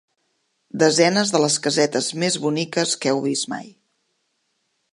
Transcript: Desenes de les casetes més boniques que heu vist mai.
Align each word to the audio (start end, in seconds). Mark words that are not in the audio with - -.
Desenes 0.83 1.33
de 1.35 1.41
les 1.43 1.57
casetes 1.67 2.07
més 2.23 2.37
boniques 2.45 2.95
que 3.05 3.13
heu 3.13 3.21
vist 3.27 3.49
mai. 3.53 3.69